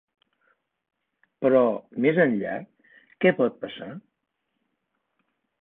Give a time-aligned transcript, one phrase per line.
[1.45, 1.61] Però
[2.07, 2.55] més enllà,
[3.25, 3.91] què pot passar?